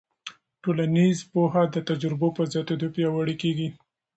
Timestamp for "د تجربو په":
1.73-2.43